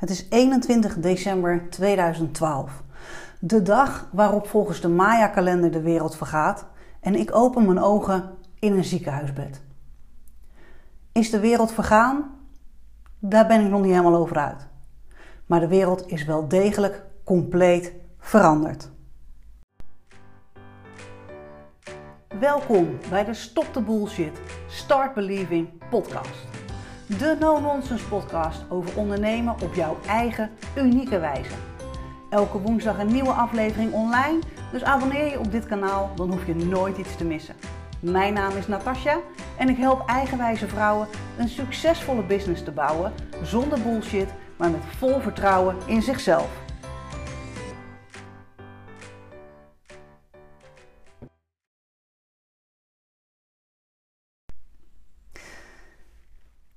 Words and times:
Het 0.00 0.10
is 0.10 0.26
21 0.28 0.98
december 0.98 1.70
2012. 1.70 2.82
De 3.38 3.62
dag 3.62 4.08
waarop 4.12 4.48
volgens 4.48 4.80
de 4.80 4.88
Maya-kalender 4.88 5.70
de 5.70 5.80
wereld 5.80 6.16
vergaat 6.16 6.66
en 7.00 7.14
ik 7.14 7.34
open 7.34 7.66
mijn 7.66 7.78
ogen 7.78 8.30
in 8.58 8.72
een 8.72 8.84
ziekenhuisbed. 8.84 9.62
Is 11.12 11.30
de 11.30 11.40
wereld 11.40 11.72
vergaan? 11.72 12.30
Daar 13.18 13.46
ben 13.46 13.64
ik 13.64 13.70
nog 13.70 13.80
niet 13.80 13.90
helemaal 13.90 14.16
over 14.16 14.38
uit. 14.38 14.68
Maar 15.46 15.60
de 15.60 15.68
wereld 15.68 16.06
is 16.06 16.24
wel 16.24 16.48
degelijk 16.48 17.02
compleet 17.24 17.92
veranderd. 18.18 18.90
Welkom 22.40 22.98
bij 23.10 23.24
de 23.24 23.34
Stop 23.34 23.66
the 23.72 23.82
Bullshit, 23.82 24.40
Start 24.68 25.14
Believing 25.14 25.68
podcast. 25.90 26.49
De 27.18 27.36
no-nonsense 27.40 28.08
podcast 28.08 28.64
over 28.68 28.96
ondernemen 28.96 29.54
op 29.62 29.74
jouw 29.74 29.98
eigen 30.06 30.50
unieke 30.76 31.18
wijze. 31.18 31.50
Elke 32.28 32.58
woensdag 32.58 32.98
een 32.98 33.12
nieuwe 33.12 33.32
aflevering 33.32 33.92
online, 33.92 34.38
dus 34.72 34.82
abonneer 34.82 35.30
je 35.30 35.38
op 35.38 35.52
dit 35.52 35.66
kanaal, 35.66 36.10
dan 36.16 36.30
hoef 36.30 36.46
je 36.46 36.54
nooit 36.54 36.98
iets 36.98 37.16
te 37.16 37.24
missen. 37.24 37.54
Mijn 38.00 38.32
naam 38.32 38.56
is 38.56 38.66
Natasja 38.68 39.18
en 39.58 39.68
ik 39.68 39.76
help 39.76 40.08
eigenwijze 40.08 40.68
vrouwen 40.68 41.08
een 41.38 41.48
succesvolle 41.48 42.22
business 42.22 42.64
te 42.64 42.70
bouwen 42.70 43.12
zonder 43.42 43.80
bullshit, 43.82 44.28
maar 44.56 44.70
met 44.70 44.84
vol 44.96 45.20
vertrouwen 45.20 45.76
in 45.86 46.02
zichzelf. 46.02 46.69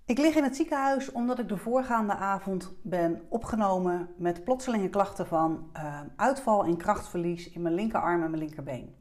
Ik 0.05 0.17
lig 0.17 0.35
in 0.35 0.43
het 0.43 0.55
ziekenhuis 0.55 1.11
omdat 1.11 1.39
ik 1.39 1.47
de 1.47 1.57
voorgaande 1.57 2.15
avond 2.15 2.73
ben 2.81 3.21
opgenomen 3.29 4.09
met 4.17 4.43
plotselinge 4.43 4.89
klachten 4.89 5.27
van 5.27 5.69
uh, 5.77 5.99
uitval 6.15 6.65
en 6.65 6.77
krachtverlies 6.77 7.49
in 7.49 7.61
mijn 7.61 7.75
linkerarm 7.75 8.23
en 8.23 8.29
mijn 8.29 8.43
linkerbeen. 8.43 8.95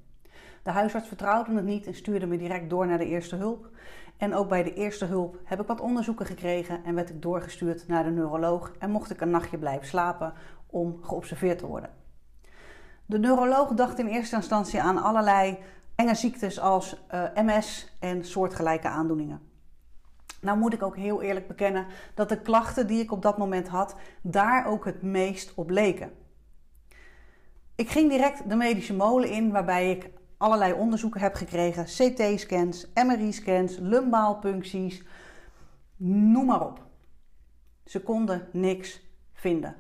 De 0.63 0.71
huisarts 0.71 1.09
vertrouwde 1.09 1.55
het 1.55 1.65
niet 1.65 1.87
en 1.87 1.95
stuurde 1.95 2.27
me 2.27 2.37
direct 2.37 2.71
door 2.71 2.87
naar 2.87 2.99
de 2.99 3.07
eerste 3.07 3.37
hulp. 3.37 3.71
En 4.17 4.35
ook 4.35 4.49
bij 4.49 4.63
de 4.63 4.75
eerste 4.75 5.05
hulp 5.05 5.39
heb 5.45 5.61
ik 5.61 5.67
wat 5.67 5.81
onderzoeken 5.81 6.27
gekregen 6.27 6.85
en 6.85 6.95
werd 6.95 7.11
ik 7.11 7.23
doorgestuurd 7.23 7.89
naar 7.89 8.05
de 8.05 8.11
neuroloog 8.11 8.73
en 8.79 8.91
mocht 8.91 9.11
ik 9.11 9.21
een 9.21 9.31
nachtje 9.31 9.59
blijven 9.59 9.87
slapen 9.87 10.33
om 10.67 10.99
geobserveerd 11.03 11.59
te 11.59 11.67
worden. 11.67 11.91
De 13.07 13.19
neuroloog 13.19 13.75
dacht 13.75 13.99
in 13.99 14.07
eerste 14.07 14.37
instantie 14.37 14.83
aan 14.83 15.03
allerlei 15.03 15.59
enge 15.95 16.15
ziektes 16.15 16.61
als 16.61 17.07
eh, 17.09 17.25
MS 17.35 17.97
en 18.01 18.25
soortgelijke 18.25 18.89
aandoeningen. 18.89 19.52
Nou 20.43 20.59
moet 20.59 20.73
ik 20.73 20.83
ook 20.83 20.97
heel 20.97 21.23
eerlijk 21.23 21.49
bekennen 21.49 21.87
dat 22.15 22.29
de 22.29 22.41
klachten 22.41 22.87
die 22.87 23.03
ik 23.03 23.13
op 23.13 23.23
dat 23.23 23.39
moment 23.39 23.69
had, 23.69 23.97
daar 24.23 24.67
ook 24.67 24.85
het 24.85 25.03
meest 25.03 25.55
op 25.55 25.71
leken. 25.71 26.13
Ik 27.75 27.89
ging 27.91 28.11
direct 28.11 28.51
de 28.51 28.57
medische 28.57 28.95
molen 28.95 29.31
in, 29.31 29.51
waarbij 29.51 29.91
ik 29.91 30.11
allerlei 30.37 30.73
onderzoeken 30.73 31.21
heb 31.21 31.35
gekregen: 31.35 31.85
CT-scans, 31.85 32.87
MRI-scans, 32.95 33.77
lumbaalpuncties, 33.79 35.03
noem 35.97 36.47
maar 36.47 36.67
op. 36.67 36.85
Ze 37.85 38.03
konden 38.03 38.49
niks 38.53 39.01
vinden. 39.33 39.77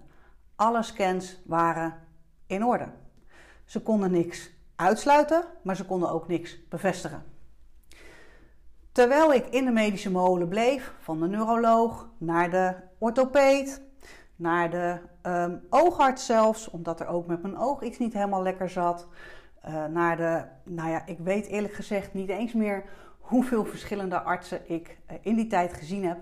Alle 0.56 0.82
scans 0.82 1.42
waren 1.44 1.94
in 2.46 2.64
orde. 2.64 2.88
Ze 3.64 3.82
konden 3.82 4.10
niks 4.10 4.50
uitsluiten, 4.76 5.44
maar 5.62 5.76
ze 5.76 5.84
konden 5.84 6.10
ook 6.10 6.28
niks 6.28 6.68
bevestigen. 6.68 7.31
Terwijl 8.92 9.32
ik 9.32 9.46
in 9.46 9.64
de 9.64 9.70
medische 9.70 10.10
molen 10.10 10.48
bleef, 10.48 10.94
van 10.98 11.20
de 11.20 11.28
neuroloog 11.28 12.08
naar 12.18 12.50
de 12.50 12.74
orthopeed, 12.98 13.82
naar 14.36 14.70
de 14.70 14.98
um, 15.22 15.62
oogarts 15.70 16.26
zelfs, 16.26 16.70
omdat 16.70 17.00
er 17.00 17.06
ook 17.06 17.26
met 17.26 17.42
mijn 17.42 17.58
oog 17.58 17.82
iets 17.82 17.98
niet 17.98 18.12
helemaal 18.12 18.42
lekker 18.42 18.70
zat. 18.70 19.06
Uh, 19.68 19.84
naar 19.84 20.16
de, 20.16 20.44
nou 20.64 20.90
ja, 20.90 21.06
ik 21.06 21.18
weet 21.18 21.46
eerlijk 21.46 21.74
gezegd 21.74 22.14
niet 22.14 22.28
eens 22.28 22.52
meer 22.52 22.84
hoeveel 23.18 23.64
verschillende 23.64 24.20
artsen 24.20 24.70
ik 24.70 24.98
uh, 25.10 25.16
in 25.20 25.36
die 25.36 25.46
tijd 25.46 25.72
gezien 25.72 26.04
heb. 26.04 26.18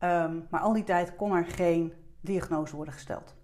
Um, 0.00 0.46
maar 0.50 0.60
al 0.60 0.72
die 0.72 0.84
tijd 0.84 1.16
kon 1.16 1.32
er 1.32 1.46
geen 1.46 1.92
diagnose 2.20 2.76
worden 2.76 2.94
gesteld. 2.94 3.34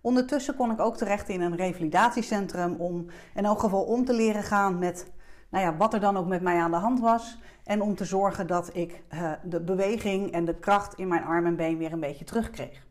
Ondertussen 0.00 0.56
kon 0.56 0.70
ik 0.70 0.80
ook 0.80 0.96
terecht 0.96 1.28
in 1.28 1.40
een 1.40 1.56
revalidatiecentrum 1.56 2.74
om 2.74 3.06
in 3.34 3.44
elk 3.44 3.60
geval 3.60 3.82
om 3.82 4.04
te 4.04 4.12
leren 4.12 4.42
gaan 4.42 4.78
met 4.78 5.06
nou 5.50 5.64
ja, 5.64 5.76
wat 5.76 5.94
er 5.94 6.00
dan 6.00 6.16
ook 6.16 6.26
met 6.26 6.42
mij 6.42 6.58
aan 6.58 6.70
de 6.70 6.76
hand 6.76 7.00
was. 7.00 7.38
En 7.64 7.80
om 7.80 7.94
te 7.94 8.04
zorgen 8.04 8.46
dat 8.46 8.76
ik 8.76 9.02
uh, 9.14 9.32
de 9.44 9.60
beweging 9.60 10.32
en 10.32 10.44
de 10.44 10.54
kracht 10.54 10.94
in 10.94 11.08
mijn 11.08 11.24
arm 11.24 11.46
en 11.46 11.56
been 11.56 11.78
weer 11.78 11.92
een 11.92 12.00
beetje 12.00 12.24
terugkreeg. 12.24 12.86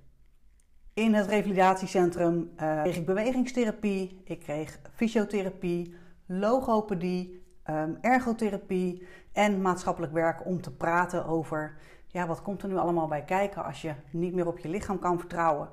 In 0.93 1.13
het 1.13 1.27
revalidatiecentrum 1.27 2.51
uh, 2.61 2.81
kreeg 2.81 2.95
ik 2.95 3.05
bewegingstherapie, 3.05 4.21
ik 4.23 4.39
kreeg 4.39 4.79
fysiotherapie, 4.95 5.95
logopedie, 6.25 7.45
um, 7.69 7.97
ergotherapie 8.01 9.07
en 9.33 9.61
maatschappelijk 9.61 10.13
werk 10.13 10.45
om 10.45 10.61
te 10.61 10.71
praten 10.71 11.25
over 11.25 11.77
ja, 12.07 12.27
wat 12.27 12.41
komt 12.41 12.63
er 12.63 12.69
nu 12.69 12.77
allemaal 12.77 13.07
bij 13.07 13.23
kijken 13.23 13.63
als 13.63 13.81
je 13.81 13.93
niet 14.11 14.33
meer 14.33 14.47
op 14.47 14.59
je 14.59 14.69
lichaam 14.69 14.99
kan 14.99 15.19
vertrouwen. 15.19 15.69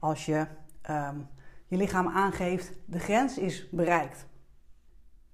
Als 0.00 0.26
je 0.26 0.46
um, 0.90 1.28
je 1.66 1.76
lichaam 1.76 2.08
aangeeft, 2.08 2.72
de 2.84 2.98
grens 2.98 3.38
is 3.38 3.68
bereikt. 3.70 4.26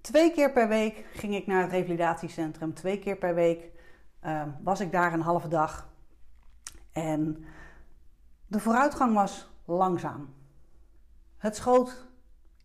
Twee 0.04 0.32
keer 0.32 0.52
per 0.52 0.68
week 0.68 1.04
ging 1.12 1.34
ik 1.34 1.46
naar 1.46 1.62
het 1.62 1.70
revalidatiecentrum. 1.70 2.74
Twee 2.74 2.98
keer 2.98 3.16
per 3.16 3.34
week 3.34 3.70
uh, 4.24 4.42
was 4.62 4.80
ik 4.80 4.92
daar 4.92 5.12
een 5.12 5.20
halve 5.20 5.48
dag. 5.48 5.88
En 6.92 7.44
de 8.46 8.60
vooruitgang 8.60 9.14
was 9.14 9.50
langzaam. 9.64 10.34
Het 11.36 11.56
schoot 11.56 12.06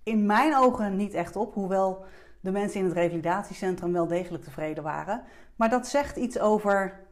in 0.04 0.26
mijn 0.26 0.56
ogen 0.56 0.96
niet 0.96 1.14
echt 1.14 1.36
op, 1.36 1.54
hoewel 1.54 2.06
de 2.42 2.52
mensen 2.52 2.80
in 2.80 2.86
het 2.86 2.96
revalidatiecentrum 2.96 3.94
wel 3.94 4.08
degelijk 4.08 4.44
tevreden 4.44 4.84
waren. 4.84 5.24
Maar 5.56 5.70
dat 5.70 5.88
zegt 5.88 6.18
iets 6.18 6.40
over, 6.40 7.06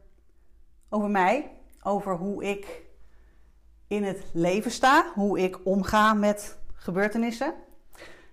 over 0.88 1.10
mij, 1.10 1.50
over 1.82 2.16
hoe 2.16 2.44
ik 2.44 2.82
in 3.86 4.04
het 4.04 4.24
leven 4.32 4.70
sta, 4.70 5.12
hoe 5.14 5.38
ik 5.40 5.66
omga 5.66 6.14
met 6.14 6.58
gebeurtenissen. 6.72 7.54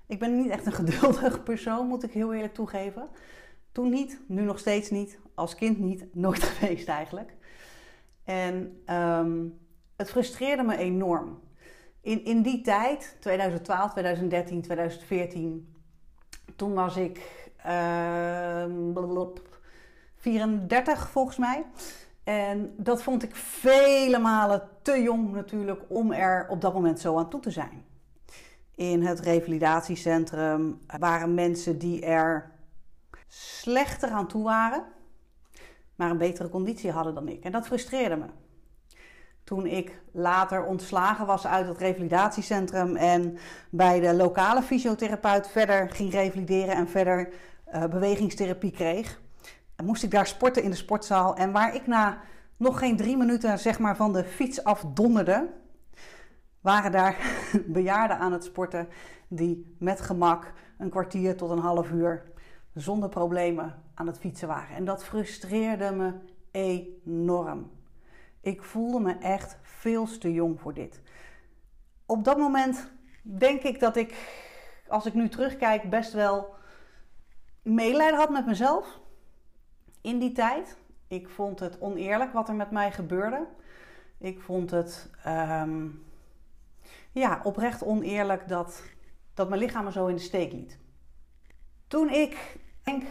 Ik 0.07 0.19
ben 0.19 0.37
niet 0.37 0.49
echt 0.49 0.65
een 0.65 0.71
geduldige 0.83 1.41
persoon, 1.41 1.87
moet 1.87 2.03
ik 2.03 2.11
heel 2.11 2.33
eerlijk 2.33 2.53
toegeven. 2.53 3.09
Toen 3.71 3.89
niet, 3.89 4.19
nu 4.27 4.41
nog 4.41 4.59
steeds 4.59 4.89
niet. 4.89 5.19
Als 5.33 5.55
kind 5.55 5.79
niet, 5.79 6.05
nooit 6.15 6.43
geweest 6.43 6.87
eigenlijk. 6.87 7.33
En 8.23 8.81
um, 8.89 9.59
het 9.95 10.09
frustreerde 10.09 10.63
me 10.63 10.77
enorm. 10.77 11.39
In, 12.01 12.25
in 12.25 12.41
die 12.41 12.61
tijd, 12.61 13.17
2012, 13.19 13.91
2013, 13.91 14.61
2014, 14.61 15.75
toen 16.55 16.73
was 16.73 16.97
ik 16.97 17.43
uh, 17.65 18.65
34 20.15 21.09
volgens 21.09 21.37
mij. 21.37 21.65
En 22.23 22.73
dat 22.77 23.03
vond 23.03 23.23
ik 23.23 23.35
vele 23.35 24.19
malen 24.19 24.69
te 24.81 25.01
jong 25.01 25.31
natuurlijk 25.31 25.81
om 25.87 26.11
er 26.11 26.47
op 26.49 26.61
dat 26.61 26.73
moment 26.73 26.99
zo 26.99 27.17
aan 27.17 27.29
toe 27.29 27.39
te 27.39 27.51
zijn 27.51 27.84
in 28.75 29.03
het 29.03 29.19
revalidatiecentrum 29.19 30.79
waren 30.99 31.33
mensen 31.33 31.77
die 31.77 32.05
er 32.05 32.51
slechter 33.27 34.09
aan 34.09 34.27
toe 34.27 34.43
waren, 34.43 34.83
maar 35.95 36.09
een 36.09 36.17
betere 36.17 36.49
conditie 36.49 36.91
hadden 36.91 37.13
dan 37.13 37.27
ik. 37.27 37.43
En 37.43 37.51
dat 37.51 37.65
frustreerde 37.65 38.15
me. 38.15 38.25
Toen 39.43 39.65
ik 39.65 40.01
later 40.11 40.63
ontslagen 40.63 41.25
was 41.25 41.47
uit 41.47 41.67
het 41.67 41.77
revalidatiecentrum 41.77 42.95
en 42.95 43.37
bij 43.69 43.99
de 43.99 44.13
lokale 44.13 44.61
fysiotherapeut 44.61 45.47
verder 45.47 45.89
ging 45.89 46.11
revalideren 46.11 46.75
en 46.75 46.87
verder 46.87 47.29
uh, 47.73 47.85
bewegingstherapie 47.85 48.71
kreeg, 48.71 49.21
moest 49.83 50.03
ik 50.03 50.11
daar 50.11 50.27
sporten 50.27 50.63
in 50.63 50.69
de 50.69 50.75
sportzaal. 50.75 51.35
En 51.35 51.51
waar 51.51 51.75
ik 51.75 51.87
na 51.87 52.17
nog 52.57 52.79
geen 52.79 52.97
drie 52.97 53.17
minuten 53.17 53.59
zeg 53.59 53.79
maar, 53.79 53.95
van 53.95 54.13
de 54.13 54.23
fiets 54.23 54.63
af 54.63 54.85
donderde, 54.93 55.49
waren 56.65 56.91
daar 56.91 57.17
bejaarden 57.67 58.17
aan 58.17 58.31
het 58.31 58.43
sporten 58.43 58.87
die 59.27 59.75
met 59.79 60.01
gemak 60.01 60.53
een 60.77 60.89
kwartier 60.89 61.37
tot 61.37 61.49
een 61.49 61.59
half 61.59 61.91
uur 61.91 62.23
zonder 62.73 63.09
problemen 63.09 63.81
aan 63.93 64.07
het 64.07 64.19
fietsen 64.19 64.47
waren. 64.47 64.75
En 64.75 64.85
dat 64.85 65.03
frustreerde 65.03 65.91
me 65.91 66.13
enorm. 66.51 67.71
Ik 68.41 68.63
voelde 68.63 68.99
me 68.99 69.17
echt 69.17 69.57
veel 69.61 70.05
te 70.17 70.33
jong 70.33 70.59
voor 70.59 70.73
dit. 70.73 71.01
Op 72.05 72.23
dat 72.23 72.37
moment 72.37 72.91
denk 73.21 73.61
ik 73.61 73.79
dat 73.79 73.95
ik, 73.95 74.15
als 74.87 75.05
ik 75.05 75.13
nu 75.13 75.29
terugkijk, 75.29 75.89
best 75.89 76.13
wel 76.13 76.55
medelijden 77.61 78.19
had 78.19 78.29
met 78.29 78.45
mezelf 78.45 78.99
in 80.01 80.19
die 80.19 80.31
tijd. 80.31 80.77
Ik 81.07 81.29
vond 81.29 81.59
het 81.59 81.81
oneerlijk 81.81 82.33
wat 82.33 82.49
er 82.49 82.55
met 82.55 82.71
mij 82.71 82.91
gebeurde. 82.91 83.45
Ik 84.17 84.41
vond 84.41 84.71
het 84.71 85.09
um, 85.27 86.05
ja, 87.21 87.39
oprecht 87.43 87.83
oneerlijk 87.83 88.47
dat, 88.47 88.83
dat 89.33 89.49
mijn 89.49 89.61
lichaam 89.61 89.83
me 89.83 89.91
zo 89.91 90.07
in 90.07 90.15
de 90.15 90.21
steek 90.21 90.51
liet. 90.51 90.77
Toen 91.87 92.09
ik, 92.09 92.57
denk 92.83 93.03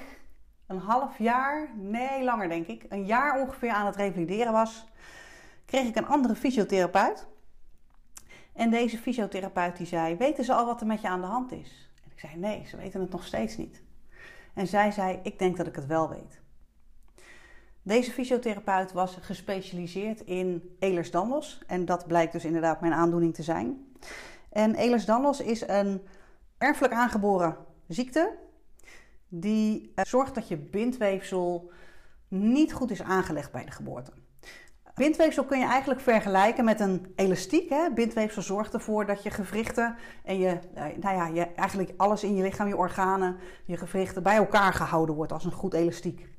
een 0.67 0.79
half 0.79 1.19
jaar, 1.19 1.71
nee 1.77 2.25
langer 2.25 2.49
denk 2.49 2.67
ik, 2.67 2.87
een 2.89 3.06
jaar 3.06 3.41
ongeveer 3.41 3.71
aan 3.71 3.87
het 3.87 3.97
revalideren 3.97 4.53
was, 4.53 4.87
kreeg 5.65 5.87
ik 5.87 5.97
een 5.97 6.06
andere 6.06 6.35
fysiotherapeut. 6.35 7.27
En 8.53 8.71
deze 8.71 8.99
fysiotherapeut 8.99 9.77
die 9.77 9.87
zei: 9.87 10.17
Weten 10.17 10.45
ze 10.45 10.55
al 10.55 10.67
wat 10.67 10.81
er 10.81 10.87
met 10.87 11.00
je 11.00 11.09
aan 11.09 11.21
de 11.21 11.27
hand 11.27 11.53
is? 11.53 11.91
En 12.05 12.11
ik 12.11 12.21
zei: 12.21 12.37
Nee, 12.37 12.67
ze 12.67 12.77
weten 12.77 13.00
het 13.00 13.11
nog 13.11 13.25
steeds 13.25 13.57
niet. 13.57 13.83
En 14.55 14.67
zij 14.67 14.91
zei: 14.91 15.21
Ik 15.23 15.39
denk 15.39 15.57
dat 15.57 15.67
ik 15.67 15.75
het 15.75 15.87
wel 15.87 16.09
weet. 16.09 16.43
Deze 17.83 18.11
fysiotherapeut 18.11 18.93
was 18.93 19.19
gespecialiseerd 19.21 20.21
in 20.21 20.77
Ehlers-Danlos. 20.79 21.62
En 21.67 21.85
dat 21.85 22.07
blijkt 22.07 22.33
dus 22.33 22.45
inderdaad 22.45 22.81
mijn 22.81 22.93
aandoening 22.93 23.35
te 23.35 23.43
zijn. 23.43 23.94
En 24.51 24.75
Ehlers-Danlos 24.75 25.41
is 25.41 25.69
een 25.69 26.03
erfelijk 26.59 26.93
aangeboren 26.93 27.56
ziekte. 27.89 28.33
Die 29.29 29.93
eh, 29.95 30.05
zorgt 30.05 30.35
dat 30.35 30.49
je 30.49 30.56
bindweefsel 30.56 31.71
niet 32.29 32.73
goed 32.73 32.91
is 32.91 33.03
aangelegd 33.03 33.53
bij 33.53 33.65
de 33.65 33.71
geboorte. 33.71 34.12
Bindweefsel 34.95 35.45
kun 35.45 35.59
je 35.59 35.67
eigenlijk 35.67 36.01
vergelijken 36.01 36.65
met 36.65 36.81
een 36.81 37.12
elastiek. 37.17 37.69
Hè? 37.69 37.91
Bindweefsel 37.95 38.43
zorgt 38.43 38.75
ervoor 38.75 39.06
dat 39.06 39.23
je 39.23 39.31
gewrichten 39.31 39.97
en 40.25 40.39
je, 40.39 40.59
eh, 40.75 40.85
nou 41.00 41.17
ja, 41.17 41.27
je, 41.27 41.47
eigenlijk 41.47 41.93
alles 41.97 42.25
in 42.25 42.37
je 42.37 42.43
lichaam, 42.43 42.69
je 42.69 42.77
organen, 42.77 43.37
je 43.65 43.77
gewrichten 43.77 44.23
bij 44.23 44.37
elkaar 44.37 44.73
gehouden 44.73 45.15
wordt 45.15 45.33
als 45.33 45.45
een 45.45 45.53
goed 45.53 45.75
elastiek. 45.75 46.34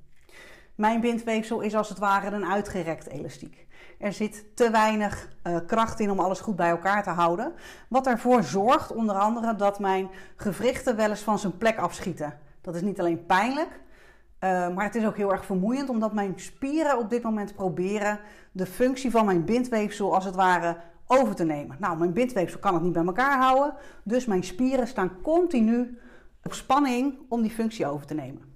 Mijn 0.75 1.01
bindweefsel 1.01 1.61
is 1.61 1.75
als 1.75 1.89
het 1.89 1.97
ware 1.97 2.35
een 2.35 2.45
uitgerekt 2.45 3.07
elastiek. 3.07 3.67
Er 3.99 4.13
zit 4.13 4.45
te 4.55 4.69
weinig 4.69 5.29
uh, 5.43 5.57
kracht 5.67 5.99
in 5.99 6.11
om 6.11 6.19
alles 6.19 6.39
goed 6.39 6.55
bij 6.55 6.69
elkaar 6.69 7.03
te 7.03 7.09
houden. 7.09 7.53
Wat 7.89 8.07
ervoor 8.07 8.43
zorgt 8.43 8.91
onder 8.91 9.15
andere 9.15 9.55
dat 9.55 9.79
mijn 9.79 10.09
gewrichten 10.35 10.95
wel 10.95 11.09
eens 11.09 11.21
van 11.21 11.39
zijn 11.39 11.57
plek 11.57 11.77
afschieten. 11.77 12.39
Dat 12.61 12.75
is 12.75 12.81
niet 12.81 12.99
alleen 12.99 13.25
pijnlijk, 13.25 13.69
uh, 13.69 14.69
maar 14.69 14.85
het 14.85 14.95
is 14.95 15.05
ook 15.05 15.17
heel 15.17 15.31
erg 15.31 15.45
vermoeiend 15.45 15.89
omdat 15.89 16.13
mijn 16.13 16.33
spieren 16.35 16.97
op 16.97 17.09
dit 17.09 17.23
moment 17.23 17.55
proberen 17.55 18.19
de 18.51 18.65
functie 18.65 19.11
van 19.11 19.25
mijn 19.25 19.45
bindweefsel 19.45 20.13
als 20.13 20.25
het 20.25 20.35
ware 20.35 20.77
over 21.07 21.35
te 21.35 21.43
nemen. 21.43 21.77
Nou, 21.79 21.97
mijn 21.97 22.13
bindweefsel 22.13 22.59
kan 22.59 22.73
het 22.73 22.83
niet 22.83 22.93
bij 22.93 23.05
elkaar 23.05 23.37
houden, 23.37 23.73
dus 24.03 24.25
mijn 24.25 24.43
spieren 24.43 24.87
staan 24.87 25.21
continu 25.21 25.99
op 26.43 26.53
spanning 26.53 27.17
om 27.29 27.41
die 27.41 27.51
functie 27.51 27.87
over 27.87 28.05
te 28.05 28.13
nemen. 28.13 28.54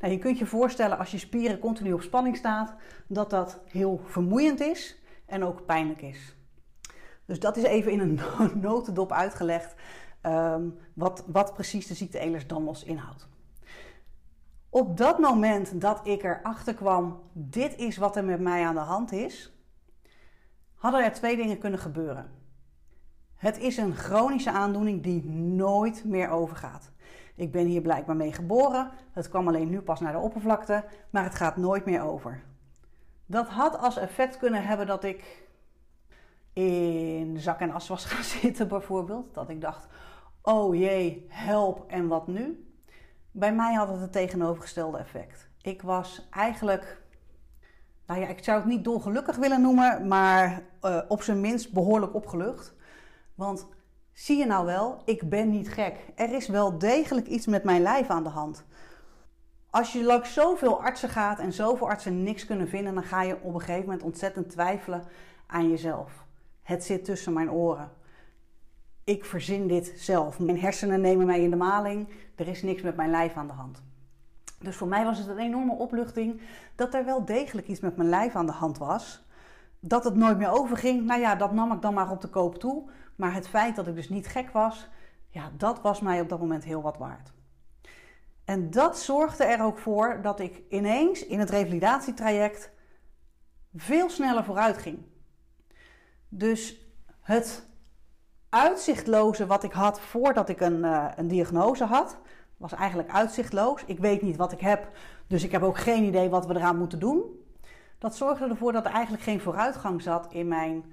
Nou, 0.00 0.12
je 0.12 0.18
kunt 0.18 0.38
je 0.38 0.46
voorstellen 0.46 0.98
als 0.98 1.10
je 1.10 1.18
spieren 1.18 1.58
continu 1.58 1.92
op 1.92 2.02
spanning 2.02 2.36
staat, 2.36 2.74
dat 3.06 3.30
dat 3.30 3.60
heel 3.66 4.00
vermoeiend 4.04 4.60
is 4.60 4.98
en 5.26 5.44
ook 5.44 5.66
pijnlijk 5.66 6.02
is. 6.02 6.36
Dus 7.24 7.40
dat 7.40 7.56
is 7.56 7.62
even 7.62 7.92
in 7.92 8.00
een 8.00 8.20
notendop 8.68 9.12
uitgelegd 9.12 9.74
um, 10.22 10.78
wat, 10.94 11.24
wat 11.26 11.54
precies 11.54 11.86
de 11.86 11.94
ziekte 11.94 12.18
Ehlers-Danlos 12.18 12.84
inhoudt. 12.84 13.28
Op 14.70 14.96
dat 14.96 15.18
moment 15.18 15.80
dat 15.80 16.00
ik 16.06 16.22
erachter 16.22 16.74
kwam, 16.74 17.20
dit 17.32 17.76
is 17.76 17.96
wat 17.96 18.16
er 18.16 18.24
met 18.24 18.40
mij 18.40 18.66
aan 18.66 18.74
de 18.74 18.80
hand 18.80 19.12
is, 19.12 19.52
hadden 20.74 21.04
er 21.04 21.12
twee 21.12 21.36
dingen 21.36 21.58
kunnen 21.58 21.78
gebeuren. 21.78 22.30
Het 23.34 23.58
is 23.58 23.76
een 23.76 23.94
chronische 23.94 24.50
aandoening 24.50 25.02
die 25.02 25.24
nooit 25.30 26.04
meer 26.04 26.28
overgaat. 26.30 26.90
Ik 27.38 27.52
ben 27.52 27.66
hier 27.66 27.80
blijkbaar 27.80 28.16
mee 28.16 28.32
geboren. 28.32 28.90
Het 29.12 29.28
kwam 29.28 29.48
alleen 29.48 29.68
nu 29.68 29.80
pas 29.80 30.00
naar 30.00 30.12
de 30.12 30.18
oppervlakte, 30.18 30.84
maar 31.10 31.24
het 31.24 31.34
gaat 31.34 31.56
nooit 31.56 31.84
meer 31.84 32.02
over. 32.02 32.42
Dat 33.26 33.48
had 33.48 33.78
als 33.78 33.96
effect 33.96 34.38
kunnen 34.38 34.64
hebben 34.64 34.86
dat 34.86 35.04
ik 35.04 35.46
in 36.52 37.36
zak 37.38 37.60
en 37.60 37.70
as 37.70 37.88
was 37.88 38.04
gaan 38.04 38.24
zitten, 38.40 38.68
bijvoorbeeld. 38.68 39.34
Dat 39.34 39.48
ik 39.48 39.60
dacht: 39.60 39.86
oh 40.42 40.74
jee, 40.74 41.26
help 41.28 41.84
en 41.90 42.08
wat 42.08 42.26
nu? 42.26 42.72
Bij 43.30 43.54
mij 43.54 43.74
had 43.74 43.88
het 43.88 44.00
het 44.00 44.12
tegenovergestelde 44.12 44.98
effect. 44.98 45.48
Ik 45.62 45.82
was 45.82 46.28
eigenlijk, 46.30 47.02
nou 48.06 48.20
ja, 48.20 48.28
ik 48.28 48.44
zou 48.44 48.58
het 48.58 48.68
niet 48.68 48.84
dolgelukkig 48.84 49.36
willen 49.36 49.60
noemen, 49.60 50.08
maar 50.08 50.62
uh, 50.82 51.00
op 51.08 51.22
zijn 51.22 51.40
minst 51.40 51.72
behoorlijk 51.72 52.14
opgelucht. 52.14 52.74
Want 53.34 53.66
zie 54.18 54.38
je 54.38 54.46
nou 54.46 54.66
wel, 54.66 55.02
ik 55.04 55.28
ben 55.28 55.50
niet 55.50 55.68
gek. 55.68 55.96
Er 56.14 56.32
is 56.32 56.48
wel 56.48 56.78
degelijk 56.78 57.26
iets 57.26 57.46
met 57.46 57.64
mijn 57.64 57.82
lijf 57.82 58.08
aan 58.08 58.22
de 58.22 58.28
hand. 58.28 58.64
Als 59.70 59.92
je 59.92 60.04
langs 60.04 60.32
zoveel 60.32 60.82
artsen 60.82 61.08
gaat 61.08 61.38
en 61.38 61.52
zoveel 61.52 61.88
artsen 61.88 62.22
niks 62.22 62.46
kunnen 62.46 62.68
vinden, 62.68 62.94
dan 62.94 63.04
ga 63.04 63.22
je 63.22 63.36
op 63.42 63.54
een 63.54 63.60
gegeven 63.60 63.84
moment 63.84 64.02
ontzettend 64.02 64.50
twijfelen 64.50 65.04
aan 65.46 65.70
jezelf. 65.70 66.26
Het 66.62 66.84
zit 66.84 67.04
tussen 67.04 67.32
mijn 67.32 67.50
oren 67.50 67.90
ik 69.08 69.24
verzin 69.24 69.66
dit 69.66 69.92
zelf. 69.96 70.38
Mijn 70.38 70.60
hersenen 70.60 71.00
nemen 71.00 71.26
mij 71.26 71.42
in 71.42 71.50
de 71.50 71.56
maling. 71.56 72.08
Er 72.34 72.48
is 72.48 72.62
niks 72.62 72.82
met 72.82 72.96
mijn 72.96 73.10
lijf 73.10 73.36
aan 73.36 73.46
de 73.46 73.52
hand. 73.52 73.82
Dus 74.60 74.76
voor 74.76 74.88
mij 74.88 75.04
was 75.04 75.18
het 75.18 75.28
een 75.28 75.38
enorme 75.38 75.72
opluchting 75.72 76.40
dat 76.74 76.94
er 76.94 77.04
wel 77.04 77.24
degelijk 77.24 77.68
iets 77.68 77.80
met 77.80 77.96
mijn 77.96 78.08
lijf 78.08 78.34
aan 78.34 78.46
de 78.46 78.52
hand 78.52 78.78
was. 78.78 79.26
Dat 79.80 80.04
het 80.04 80.14
nooit 80.14 80.38
meer 80.38 80.50
overging, 80.50 81.06
nou 81.06 81.20
ja, 81.20 81.34
dat 81.34 81.52
nam 81.52 81.72
ik 81.72 81.82
dan 81.82 81.94
maar 81.94 82.10
op 82.10 82.20
de 82.20 82.28
koop 82.28 82.58
toe. 82.58 82.88
Maar 83.18 83.34
het 83.34 83.48
feit 83.48 83.76
dat 83.76 83.86
ik 83.86 83.94
dus 83.94 84.08
niet 84.08 84.26
gek 84.26 84.50
was, 84.50 84.88
ja, 85.28 85.50
dat 85.56 85.80
was 85.80 86.00
mij 86.00 86.20
op 86.20 86.28
dat 86.28 86.40
moment 86.40 86.64
heel 86.64 86.82
wat 86.82 86.98
waard. 86.98 87.32
En 88.44 88.70
dat 88.70 88.98
zorgde 88.98 89.44
er 89.44 89.62
ook 89.62 89.78
voor 89.78 90.18
dat 90.22 90.40
ik 90.40 90.62
ineens 90.68 91.26
in 91.26 91.38
het 91.38 91.50
revalidatietraject 91.50 92.70
veel 93.74 94.10
sneller 94.10 94.44
vooruit 94.44 94.78
ging. 94.78 94.98
Dus 96.28 96.76
het 97.20 97.66
uitzichtloze 98.48 99.46
wat 99.46 99.64
ik 99.64 99.72
had 99.72 100.00
voordat 100.00 100.48
ik 100.48 100.60
een, 100.60 100.78
uh, 100.78 101.08
een 101.16 101.28
diagnose 101.28 101.84
had, 101.84 102.18
was 102.56 102.72
eigenlijk 102.72 103.10
uitzichtloos. 103.10 103.84
Ik 103.84 103.98
weet 103.98 104.22
niet 104.22 104.36
wat 104.36 104.52
ik 104.52 104.60
heb, 104.60 104.90
dus 105.26 105.44
ik 105.44 105.52
heb 105.52 105.62
ook 105.62 105.78
geen 105.78 106.04
idee 106.04 106.28
wat 106.28 106.46
we 106.46 106.54
eraan 106.54 106.78
moeten 106.78 106.98
doen. 106.98 107.22
Dat 107.98 108.16
zorgde 108.16 108.48
ervoor 108.48 108.72
dat 108.72 108.84
er 108.84 108.92
eigenlijk 108.92 109.22
geen 109.22 109.40
vooruitgang 109.40 110.02
zat 110.02 110.32
in 110.32 110.48
mijn, 110.48 110.84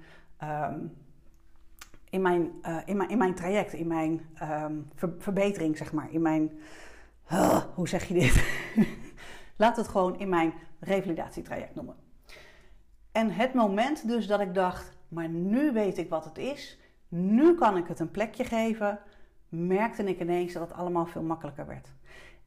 um, 0.42 1.05
in 2.10 2.22
mijn, 2.22 2.52
uh, 2.62 2.78
in 2.84 2.96
mijn, 2.96 3.08
in 3.08 3.18
mijn 3.18 3.34
traject, 3.34 3.72
in 3.72 3.86
mijn 3.86 4.20
ver 4.94 5.14
verbetering, 5.18 5.76
zeg 5.76 5.92
maar. 5.92 6.12
In 6.12 6.22
mijn, 6.22 6.58
hoe 7.74 7.88
zeg 7.88 8.04
je 8.08 8.14
dit? 8.14 8.44
Laat 9.56 9.76
het 9.76 9.88
gewoon 9.88 10.18
in 10.18 10.28
mijn 10.28 10.52
revalidatietraject 10.80 11.74
noemen. 11.74 11.96
En 13.12 13.30
het 13.30 13.54
moment 13.54 14.08
dus 14.08 14.26
dat 14.26 14.40
ik 14.40 14.54
dacht, 14.54 14.96
maar 15.08 15.28
nu 15.28 15.72
weet 15.72 15.98
ik 15.98 16.08
wat 16.08 16.24
het 16.24 16.38
is 16.38 16.78
nu 17.08 17.54
kan 17.54 17.76
ik 17.76 17.86
het 17.86 18.00
een 18.00 18.10
plekje 18.10 18.44
geven, 18.44 18.98
merkte 19.48 20.04
ik 20.04 20.20
ineens 20.20 20.52
dat 20.52 20.62
het 20.68 20.78
allemaal 20.78 21.06
veel 21.06 21.22
makkelijker 21.22 21.66
werd. 21.66 21.92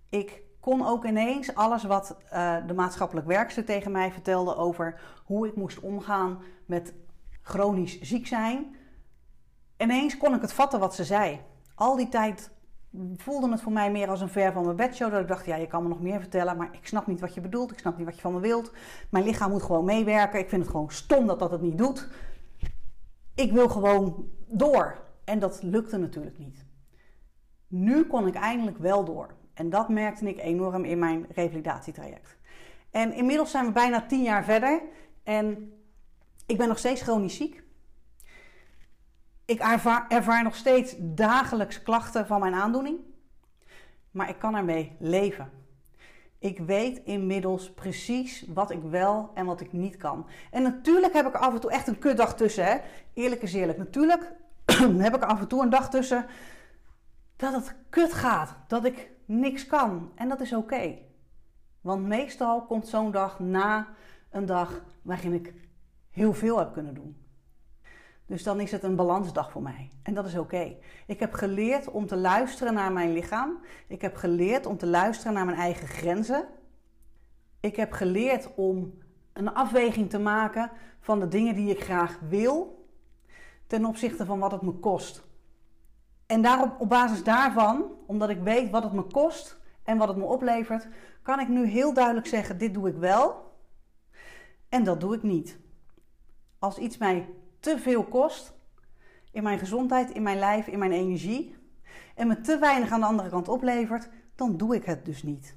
Ik 0.10 0.42
kon 0.60 0.86
ook 0.86 1.06
ineens 1.06 1.56
alles 1.56 1.84
wat 1.84 2.18
uh, 2.34 2.68
de 2.68 2.74
maatschappelijk 2.74 3.28
werkster 3.28 3.66
tegen 3.66 3.92
mij 3.92 4.12
vertelde 4.12 4.56
over 4.56 5.02
hoe 5.26 5.48
ik 5.48 5.56
moest 5.56 5.80
omgaan 5.80 6.42
met 6.66 6.94
chronisch 7.42 8.02
ziek 8.02 8.28
zijn. 8.28 8.76
Ineens 9.82 10.18
kon 10.18 10.34
ik 10.34 10.42
het 10.42 10.54
vatten 10.54 10.80
wat 10.80 10.96
ze 10.96 11.04
zei. 11.04 11.42
Al 11.76 11.96
die 11.96 12.10
tijd 12.10 12.52
voelde 13.16 13.52
het 13.52 13.62
voor 13.62 13.72
mij 13.72 13.92
meer 13.92 14.10
als 14.10 14.22
een 14.22 14.30
ver 14.30 14.52
van 14.52 14.64
mijn 14.64 14.76
bedshow. 14.76 15.12
Dat 15.12 15.22
ik 15.22 15.28
dacht, 15.28 15.46
ja, 15.46 15.56
je 15.56 15.68
kan 15.68 15.84
me 15.84 15.90
nog 15.90 16.02
meer 16.02 16.20
vertellen, 16.20 16.58
maar 16.58 16.70
ik 16.72 16.88
snap 16.88 17.08
niet 17.08 17.20
wat 17.20 17.34
je 17.34 17.42
bedoelt. 17.42 17.72
Ik 17.72 17.80
snap 17.80 17.98
niet 17.98 18.06
wat 18.06 18.16
je 18.16 18.22
van 18.22 18.34
me 18.34 18.40
wilt. 18.40 18.72
Mijn 19.10 19.26
lichaam 19.26 19.52
moet 19.52 19.64
gewoon 19.64 19.86
meewerken. 19.86 20.40
Ik 20.40 20.50
vind 20.50 20.62
het 20.62 20.72
gewoon 20.72 20.92
stom 20.92 21.28
dat 21.28 21.40
dat 21.40 21.52
het 21.52 21.62
niet 21.62 21.78
doet 21.78 22.10
ik 23.40 23.52
wil 23.52 23.70
gewoon 23.70 24.30
door. 24.48 25.02
En 25.24 25.40
dat 25.40 25.64
lukte 25.64 25.98
natuurlijk 25.98 26.38
niet. 26.38 26.66
Nu 27.68 28.06
kon 28.06 28.28
ik 28.28 28.36
eindelijk 28.36 28.78
wel 28.78 29.06
door. 29.06 29.34
En 29.54 29.70
dat 29.70 29.90
merkte 29.90 30.30
ik 30.30 30.40
enorm 30.40 30.84
in 30.86 31.00
mijn 31.00 31.26
revalidatietraject. 31.30 32.38
En 32.92 33.14
inmiddels 33.14 33.52
zijn 33.52 33.66
we 33.66 33.72
bijna 33.72 34.06
tien 34.06 34.24
jaar 34.24 34.44
verder. 34.44 34.82
En 35.24 35.74
ik 36.46 36.58
ben 36.58 36.68
nog 36.68 36.78
steeds 36.78 37.02
chronisch 37.02 37.36
ziek. 37.36 37.64
Ik 39.50 39.60
ervaar, 39.60 40.06
ervaar 40.08 40.44
nog 40.44 40.56
steeds 40.56 40.96
dagelijks 41.00 41.82
klachten 41.82 42.28
van 42.28 42.40
mijn 42.40 42.54
aandoening. 42.54 43.00
Maar 44.12 44.30
ik 44.30 44.40
kan 44.40 44.56
ermee 44.56 44.96
leven. 45.00 45.52
Ik 46.40 46.60
weet 46.60 47.02
inmiddels 47.04 47.74
precies 47.74 48.46
wat 48.48 48.72
ik 48.72 48.82
wel 48.82 49.32
en 49.34 49.46
wat 49.46 49.62
ik 49.62 49.74
niet 49.74 49.98
kan. 49.98 50.28
En 50.52 50.62
natuurlijk 50.62 51.14
heb 51.14 51.28
ik 51.28 51.34
af 51.34 51.54
en 51.54 51.60
toe 51.60 51.72
echt 51.72 51.88
een 51.88 52.00
kutdag 52.00 52.36
tussen. 52.36 52.66
Hè? 52.66 52.78
Eerlijk 53.14 53.42
is 53.42 53.54
eerlijk. 53.54 53.78
Natuurlijk 53.78 54.34
heb 55.08 55.16
ik 55.16 55.24
af 55.24 55.40
en 55.40 55.48
toe 55.48 55.64
een 55.64 55.70
dag 55.70 55.90
tussen 55.90 56.26
dat 57.36 57.54
het 57.54 57.76
kut 57.90 58.14
gaat. 58.14 58.56
Dat 58.68 58.86
ik 58.86 59.12
niks 59.26 59.66
kan. 59.66 60.12
En 60.16 60.30
dat 60.30 60.42
is 60.42 60.54
oké. 60.54 60.98
Want 61.82 62.06
meestal 62.06 62.66
komt 62.66 62.88
zo'n 62.88 63.12
dag 63.12 63.40
na 63.40 63.88
een 64.32 64.46
dag 64.46 64.84
waarin 65.02 65.34
ik 65.34 65.54
heel 66.10 66.34
veel 66.34 66.58
heb 66.60 66.74
kunnen 66.74 66.94
doen. 66.94 67.29
Dus 68.30 68.44
dan 68.44 68.60
is 68.60 68.72
het 68.72 68.84
een 68.84 68.96
balansdag 68.96 69.52
voor 69.52 69.62
mij. 69.62 69.90
En 70.04 70.14
dat 70.14 70.26
is 70.26 70.38
oké. 70.38 70.76
Ik 71.08 71.20
heb 71.20 71.34
geleerd 71.34 71.88
om 71.88 72.06
te 72.08 72.18
luisteren 72.18 72.74
naar 72.74 72.92
mijn 72.92 73.14
lichaam. 73.14 73.60
Ik 73.88 74.02
heb 74.02 74.16
geleerd 74.16 74.66
om 74.66 74.78
te 74.78 74.88
luisteren 74.88 75.34
naar 75.34 75.46
mijn 75.46 75.58
eigen 75.58 75.88
grenzen. 75.88 76.48
Ik 77.60 77.76
heb 77.76 77.92
geleerd 77.92 78.50
om 78.56 78.94
een 79.34 79.54
afweging 79.54 80.10
te 80.10 80.20
maken 80.20 80.72
van 81.00 81.20
de 81.20 81.28
dingen 81.28 81.56
die 81.56 81.70
ik 81.70 81.84
graag 81.84 82.20
wil 82.30 82.88
ten 83.68 83.86
opzichte 83.86 84.26
van 84.26 84.40
wat 84.40 84.52
het 84.52 84.62
me 84.62 84.72
kost. 84.72 85.24
En 86.26 86.42
daarop, 86.42 86.82
op 86.82 86.90
basis 86.90 87.24
daarvan, 87.24 87.86
omdat 88.06 88.30
ik 88.30 88.40
weet 88.42 88.70
wat 88.70 88.84
het 88.84 88.94
me 88.94 89.04
kost 89.04 89.60
en 89.84 89.98
wat 89.98 90.08
het 90.08 90.18
me 90.18 90.24
oplevert, 90.24 90.88
kan 91.22 91.40
ik 91.40 91.48
nu 91.48 91.66
heel 91.66 91.94
duidelijk 91.94 92.28
zeggen: 92.28 92.58
dit 92.58 92.74
doe 92.74 92.90
ik 92.90 92.96
wel 92.96 93.54
en 94.70 94.84
dat 94.84 95.00
doe 95.00 95.16
ik 95.16 95.24
niet. 95.24 95.60
Als 96.60 96.78
iets 96.78 96.98
mij 96.98 97.30
te 97.60 97.80
veel 97.80 98.04
kost 98.04 98.54
in 99.32 99.44
mijn 99.44 99.60
gezondheid, 99.60 100.10
in 100.10 100.24
mijn 100.24 100.40
lijf, 100.40 100.68
in 100.68 100.80
mijn 100.80 100.92
energie 100.92 101.56
en 102.16 102.28
me 102.28 102.42
te 102.42 102.58
weinig 102.58 102.92
aan 102.92 103.00
de 103.00 103.06
andere 103.06 103.30
kant 103.30 103.48
oplevert, 103.48 104.10
dan 104.36 104.58
doe 104.58 104.76
ik 104.76 104.86
het 104.86 105.06
dus 105.06 105.24
niet. 105.24 105.56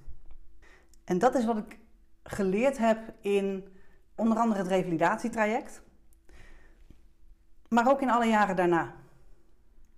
En 1.05 1.19
dat 1.19 1.35
is 1.35 1.45
wat 1.45 1.57
ik 1.57 1.79
geleerd 2.23 2.79
heb 2.79 2.99
in 3.21 3.69
onder 4.15 4.39
andere 4.39 4.61
het 4.61 4.71
revalidatietraject, 4.71 5.83
maar 7.69 7.91
ook 7.91 8.01
in 8.01 8.11
alle 8.11 8.27
jaren 8.27 8.57
daarna. 8.57 8.95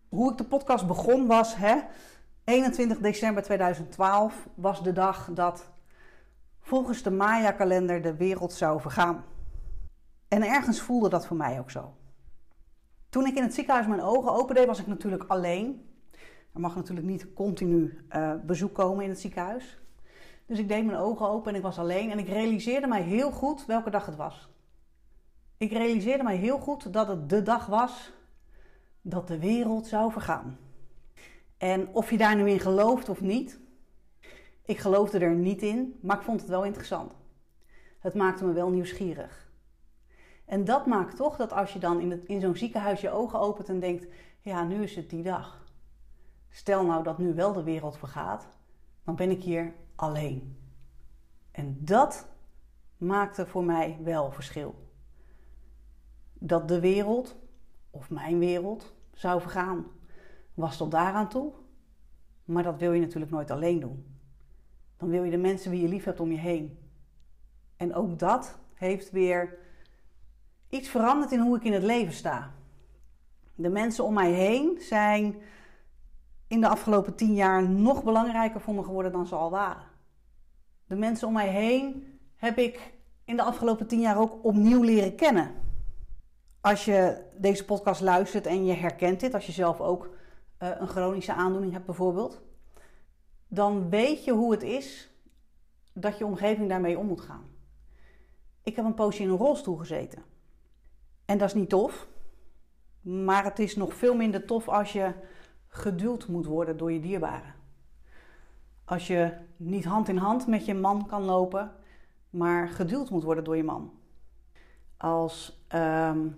Hoe 0.09 0.31
ik 0.31 0.39
de 0.39 0.45
podcast 0.45 0.87
begon 0.87 1.27
was, 1.27 1.57
hè, 1.57 1.81
21 2.45 2.99
december 2.99 3.43
2012 3.43 4.49
was 4.55 4.83
de 4.83 4.93
dag 4.93 5.29
dat 5.33 5.71
volgens 6.61 7.03
de 7.03 7.11
Maya-kalender 7.11 8.03
de 8.03 8.17
wereld 8.17 8.53
zou 8.53 8.81
vergaan. 8.81 9.25
En 10.35 10.43
ergens 10.43 10.81
voelde 10.81 11.09
dat 11.09 11.27
voor 11.27 11.37
mij 11.37 11.59
ook 11.59 11.71
zo. 11.71 11.95
Toen 13.09 13.27
ik 13.27 13.37
in 13.37 13.43
het 13.43 13.55
ziekenhuis 13.55 13.87
mijn 13.87 14.03
ogen 14.03 14.33
opende, 14.33 14.67
was 14.67 14.81
ik 14.81 14.87
natuurlijk 14.87 15.25
alleen. 15.27 15.89
Er 16.53 16.61
mag 16.61 16.75
natuurlijk 16.77 17.07
niet 17.07 17.33
continu 17.33 18.05
uh, 18.11 18.35
bezoek 18.45 18.75
komen 18.75 19.05
in 19.05 19.11
het 19.11 19.21
ziekenhuis. 19.21 19.79
Dus 20.47 20.59
ik 20.59 20.69
deed 20.69 20.85
mijn 20.85 20.99
ogen 20.99 21.29
open 21.29 21.51
en 21.51 21.57
ik 21.57 21.63
was 21.63 21.79
alleen. 21.79 22.11
En 22.11 22.19
ik 22.19 22.29
realiseerde 22.29 22.87
mij 22.87 23.03
heel 23.03 23.31
goed 23.31 23.67
welke 23.67 23.91
dag 23.91 24.07
het 24.07 24.17
was. 24.17 24.49
Ik 25.57 25.73
realiseerde 25.73 26.23
mij 26.23 26.37
heel 26.37 26.59
goed 26.59 26.93
dat 26.93 27.09
het 27.09 27.29
de 27.29 27.43
dag 27.43 27.67
was 27.67 28.13
dat 29.01 29.29
de 29.29 29.39
wereld 29.39 29.87
zou 29.87 30.13
vergaan. 30.13 30.59
En 31.57 31.89
of 31.93 32.11
je 32.11 32.17
daar 32.17 32.37
nu 32.37 32.51
in 32.51 32.61
gelooft 32.61 33.09
of 33.09 33.21
niet, 33.21 33.61
ik 34.65 34.79
geloofde 34.79 35.19
er 35.19 35.35
niet 35.35 35.63
in, 35.63 35.99
maar 36.01 36.17
ik 36.17 36.23
vond 36.23 36.41
het 36.41 36.51
wel 36.51 36.65
interessant. 36.65 37.13
Het 37.99 38.15
maakte 38.15 38.45
me 38.45 38.53
wel 38.53 38.71
nieuwsgierig. 38.71 39.44
En 40.45 40.65
dat 40.65 40.87
maakt 40.87 41.17
toch 41.17 41.37
dat 41.37 41.53
als 41.53 41.73
je 41.73 41.79
dan 41.79 42.01
in, 42.01 42.29
in 42.29 42.41
zo'n 42.41 42.57
ziekenhuis 42.57 43.01
je 43.01 43.11
ogen 43.11 43.39
opent 43.39 43.69
en 43.69 43.81
denkt: 43.81 44.07
ja, 44.41 44.65
nu 44.65 44.83
is 44.83 44.97
het 44.97 45.11
die 45.11 45.23
dag. 45.23 45.65
Stel 46.49 46.85
nou 46.85 47.03
dat 47.03 47.19
nu 47.19 47.35
wel 47.35 47.53
de 47.53 47.63
wereld 47.63 47.99
vergaat, 47.99 48.49
dan 49.05 49.17
ben 49.17 49.31
ik 49.31 49.43
hier 49.43 49.75
alleen. 49.95 50.59
En 51.51 51.77
dat 51.81 52.29
maakte 52.97 53.47
voor 53.47 53.65
mij 53.65 53.99
wel 54.03 54.33
verschil. 54.33 54.75
Dat 56.33 56.69
de 56.69 56.81
wereld, 56.81 57.37
of 57.91 58.11
mijn 58.11 58.39
wereld, 58.39 58.95
zou 59.13 59.41
vergaan, 59.41 59.87
was 60.55 60.77
tot 60.77 60.91
daaraan 60.91 61.29
toe. 61.29 61.53
Maar 62.45 62.63
dat 62.63 62.79
wil 62.79 62.93
je 62.93 63.01
natuurlijk 63.01 63.33
nooit 63.33 63.51
alleen 63.51 63.81
doen. 63.81 64.07
Dan 64.97 65.09
wil 65.09 65.23
je 65.25 65.31
de 65.31 65.37
mensen 65.37 65.71
wie 65.71 65.83
je 65.83 65.89
lief 65.89 66.05
hebt 66.05 66.21
om 66.21 66.31
je 66.31 66.39
heen. 66.39 66.79
En 67.77 67.95
ook 67.95 68.19
dat 68.19 68.59
heeft 68.75 69.11
weer 69.11 69.59
iets 70.75 70.89
veranderd 70.89 71.33
in 71.33 71.41
hoe 71.41 71.57
ik 71.57 71.65
in 71.65 71.73
het 71.73 71.83
leven 71.83 72.13
sta. 72.13 72.53
De 73.55 73.69
mensen 73.69 74.05
om 74.05 74.15
mij 74.15 74.31
heen 74.31 74.81
zijn 74.81 75.37
in 76.47 76.61
de 76.61 76.69
afgelopen 76.69 77.15
tien 77.15 77.35
jaar 77.35 77.69
nog 77.69 78.05
belangrijker 78.05 78.61
voor 78.61 78.75
me 78.75 78.83
geworden 78.83 79.13
dan 79.13 79.27
ze 79.27 79.35
al 79.35 79.51
waren. 79.51 79.87
De 80.87 80.97
mensen 80.97 81.27
om 81.27 81.33
mij 81.33 81.49
heen 81.49 82.19
heb 82.37 82.59
ik 82.59 82.93
in 83.25 83.37
de 83.37 83.43
afgelopen 83.43 83.87
tien 83.87 84.01
jaar 84.01 84.19
ook 84.19 84.45
opnieuw 84.45 84.83
leren 84.83 85.15
kennen. 85.15 85.51
Als 86.61 86.85
je 86.85 87.23
deze 87.37 87.65
podcast 87.65 88.01
luistert 88.01 88.47
en 88.47 88.65
je 88.65 88.73
herkent 88.73 89.21
dit, 89.21 89.35
als 89.35 89.47
je 89.47 89.53
zelf 89.53 89.81
ook 89.81 90.05
uh, 90.63 90.69
een 90.79 90.89
chronische 90.89 91.33
aandoening 91.33 91.73
hebt 91.73 91.87
bijvoorbeeld, 91.87 92.43
dan 93.49 93.91
weet 93.91 94.25
je 94.25 94.33
hoe 94.33 94.53
het 94.53 94.63
is 94.63 95.11
dat 95.93 96.19
je 96.19 96.27
omgeving 96.27 96.69
daarmee 96.69 96.99
om 96.99 97.07
moet 97.07 97.21
gaan. 97.21 97.45
Ik 98.63 98.77
heb 98.77 98.85
een 98.85 98.95
poosje 98.95 99.23
in 99.23 99.31
een 99.31 99.37
rolstoel 99.37 99.77
gezeten. 99.77 100.34
En 101.25 101.39
dat 101.39 101.49
is 101.49 101.55
niet 101.55 101.69
tof. 101.69 102.07
Maar 103.01 103.45
het 103.45 103.59
is 103.59 103.77
nog 103.77 103.95
veel 103.95 104.15
minder 104.15 104.45
tof 104.45 104.69
als 104.69 104.93
je 104.93 105.13
geduld 105.69 106.29
moet 106.29 106.47
worden 106.47 106.77
door 106.77 106.93
je 106.93 107.01
dierbaren. 107.01 107.55
Als 108.85 109.07
je 109.07 109.33
niet 109.57 109.85
hand 109.85 110.09
in 110.09 110.17
hand 110.17 110.47
met 110.47 110.65
je 110.65 110.75
man 110.75 111.07
kan 111.07 111.23
lopen, 111.23 111.73
maar 112.31 112.69
geduld 112.69 113.11
moet 113.11 113.23
worden 113.23 113.45
door 113.45 113.57
je 113.57 113.65
man. 113.65 113.93
Als 114.97 115.65
ehm, 115.69 116.29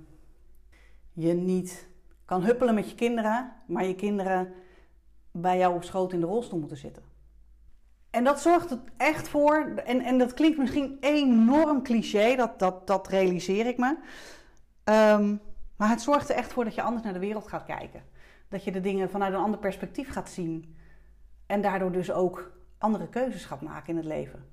je 1.12 1.33
niet 1.33 1.88
kan 2.25 2.43
huppelen 2.43 2.75
met 2.75 2.90
je 2.90 2.95
kinderen, 2.95 3.52
maar 3.66 3.85
je 3.85 3.95
kinderen 3.95 4.52
bij 5.31 5.59
jou 5.59 5.75
op 5.75 5.85
schoot 5.85 6.12
in 6.12 6.21
de 6.21 6.26
rolstoel 6.26 6.59
moeten 6.59 6.76
zitten. 6.76 7.02
En 8.11 8.25
dat 8.25 8.40
zorgt 8.40 8.71
er 8.71 8.78
echt 8.97 9.28
voor, 9.28 9.73
en, 9.85 10.00
en 10.00 10.19
dat 10.19 10.35
klinkt 10.35 10.59
misschien 10.59 10.97
enorm 11.00 11.83
cliché, 11.83 12.37
dat, 12.37 12.59
dat, 12.59 12.87
dat 12.87 13.09
realiseer 13.09 13.66
ik 13.66 13.78
me. 13.78 13.97
Ehm, 14.87 15.37
maar 15.76 15.88
het 15.88 16.00
zorgt 16.00 16.28
er 16.28 16.37
echt 16.37 16.52
voor 16.52 16.64
dat 16.64 16.75
je 16.75 16.83
anders 16.83 17.05
naar 17.05 17.12
de 17.12 17.19
wereld 17.19 17.49
gaat 17.49 17.64
kijken. 17.64 18.02
Dat 18.49 18.64
je 18.64 18.73
de 18.73 18.81
dingen 18.81 19.11
vanuit 19.11 19.33
een 19.33 19.40
ander 19.40 19.61
perspectief 19.61 20.12
gaat 20.12 20.31
zien. 20.31 20.76
En 21.47 21.61
daardoor 21.61 21.93
dus 21.93 22.12
ook 22.12 22.52
andere 22.78 23.09
keuzes 23.09 23.45
gaat 23.45 23.61
maken 23.61 23.88
in 23.88 23.97
het 23.97 24.05
leven. 24.05 24.49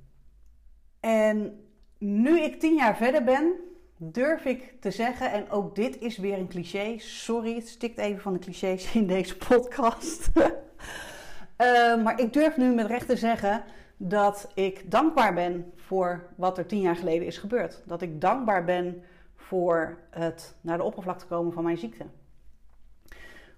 En 1.00 1.66
nu 1.98 2.42
ik 2.42 2.60
tien 2.60 2.76
jaar 2.76 2.98
verder 2.98 3.24
ben, 3.24 3.54
durf 3.98 4.46
ik 4.46 4.82
te 4.82 4.92
zeggen, 4.92 5.32
en 5.32 5.50
ook 5.50 5.76
dit 5.76 6.00
is 6.00 6.18
weer 6.18 6.38
een 6.38 6.48
cliché. 6.48 6.98
Sorry, 6.98 7.56
het 7.56 7.68
stikt 7.68 7.98
even 7.98 8.22
van 8.22 8.34
de 8.34 8.40
clichés 8.40 8.96
in 8.96 9.08
deze 9.08 9.38
podcast. 9.38 10.30
uh, 10.36 12.04
maar 12.04 12.20
ik 12.20 12.34
durf 12.34 12.58
nu 12.58 12.74
met 12.74 12.88
recht 12.88 13.08
te 13.08 13.18
zeggen 13.18 13.64
dat 13.98 14.52
ik 14.54 14.92
dankbaar 14.92 15.34
ben 15.34 15.72
voor 15.76 16.28
wat 16.36 16.58
er 16.58 16.66
tien 16.66 16.82
jaar 16.82 16.96
geleden 16.96 17.28
is 17.28 17.38
gebeurd. 17.38 17.84
Dat 17.86 18.02
ik 18.02 18.22
dankbaar 18.22 18.66
ben 18.66 19.04
voor 19.54 19.98
het 20.10 20.56
naar 20.62 20.78
de 20.78 20.84
oppervlakte 20.84 21.26
komen 21.26 21.54
van 21.54 21.64
mijn 21.64 21.78
ziekte. 21.78 22.06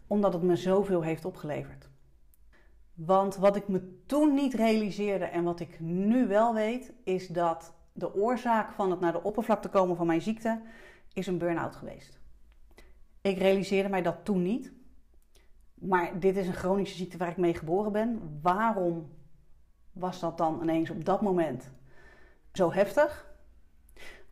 Omdat 0.08 0.34
het 0.34 0.42
me 0.42 0.56
zoveel 0.56 1.02
heeft 1.02 1.26
opgeleverd. 1.26 1.90
Want 2.94 3.36
wat 3.36 3.56
ik 3.56 3.68
me 3.68 4.04
toen 4.06 4.34
niet 4.34 4.54
realiseerde 4.54 5.26
en 5.26 5.44
wat 5.44 5.60
ik 5.60 5.80
nu 5.80 6.28
wel 6.28 6.54
weet, 6.54 6.94
is 7.04 7.28
dat 7.28 7.74
de 7.94 8.16
oorzaak 8.16 8.72
van 8.72 8.92
het 8.92 9.00
naar 9.00 9.12
de 9.12 9.24
oppervlakte 9.24 9.70
komen 9.70 9.96
van 9.96 10.08
mijn 10.08 10.22
ziekte 10.22 10.62
is 11.14 11.28
een 11.28 11.38
burn-out 11.38 11.76
geweest. 11.76 12.20
Ik 13.22 13.38
realiseerde 13.38 13.90
mij 13.90 14.02
dat 14.02 14.26
toen 14.26 14.42
niet. 14.42 14.74
Maar 15.74 16.20
dit 16.20 16.38
is 16.38 16.48
een 16.48 16.54
chronische 16.54 16.98
ziekte 16.98 17.18
waar 17.18 17.30
ik 17.30 17.38
mee 17.38 17.54
geboren 17.54 17.92
ben. 17.92 18.40
Waarom 18.42 19.10
was 19.92 20.20
dat 20.20 20.38
dan 20.38 20.62
ineens 20.62 20.90
op 20.90 21.06
dat 21.06 21.22
moment 21.22 21.72
zo 22.54 22.72
heftig? 22.72 23.35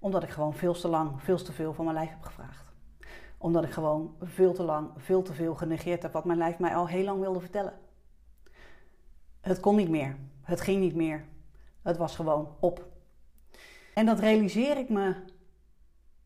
Omdat 0.03 0.23
ik 0.23 0.29
gewoon 0.29 0.53
veel 0.53 0.73
te 0.73 0.87
lang, 0.87 1.21
veel 1.21 1.37
te 1.37 1.51
veel 1.51 1.73
van 1.73 1.85
mijn 1.85 1.97
lijf 1.97 2.09
heb 2.09 2.21
gevraagd. 2.21 2.65
Omdat 3.37 3.63
ik 3.63 3.71
gewoon 3.71 4.15
veel 4.21 4.53
te 4.53 4.63
lang, 4.63 4.89
veel 4.97 5.21
te 5.21 5.33
veel 5.33 5.55
genegeerd 5.55 6.01
heb 6.01 6.13
wat 6.13 6.25
mijn 6.25 6.37
lijf 6.37 6.59
mij 6.59 6.75
al 6.75 6.87
heel 6.87 7.03
lang 7.03 7.19
wilde 7.19 7.39
vertellen. 7.39 7.73
Het 9.41 9.59
kon 9.59 9.75
niet 9.75 9.89
meer. 9.89 10.17
Het 10.41 10.61
ging 10.61 10.79
niet 10.79 10.95
meer. 10.95 11.25
Het 11.81 11.97
was 11.97 12.15
gewoon 12.15 12.55
op. 12.59 12.87
En 13.93 14.05
dat 14.05 14.19
realiseer 14.19 14.77
ik 14.77 14.89
me 14.89 15.15